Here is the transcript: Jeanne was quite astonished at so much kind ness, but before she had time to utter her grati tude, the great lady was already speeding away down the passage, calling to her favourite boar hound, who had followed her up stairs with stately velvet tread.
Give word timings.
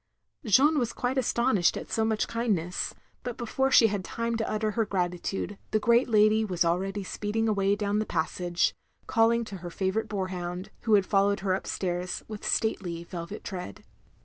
Jeanne 0.43 0.79
was 0.79 0.93
quite 0.93 1.19
astonished 1.19 1.77
at 1.77 1.91
so 1.91 2.03
much 2.03 2.27
kind 2.27 2.55
ness, 2.55 2.95
but 3.21 3.37
before 3.37 3.69
she 3.69 3.85
had 3.85 4.03
time 4.03 4.35
to 4.35 4.49
utter 4.51 4.71
her 4.71 4.83
grati 4.83 5.21
tude, 5.21 5.59
the 5.69 5.77
great 5.79 6.09
lady 6.09 6.43
was 6.43 6.65
already 6.65 7.03
speeding 7.03 7.47
away 7.47 7.75
down 7.75 7.99
the 7.99 8.05
passage, 8.07 8.73
calling 9.05 9.45
to 9.45 9.57
her 9.57 9.69
favourite 9.69 10.09
boar 10.09 10.29
hound, 10.29 10.71
who 10.85 10.95
had 10.95 11.05
followed 11.05 11.41
her 11.41 11.53
up 11.53 11.67
stairs 11.67 12.23
with 12.27 12.43
stately 12.43 13.03
velvet 13.03 13.43
tread. 13.43 13.83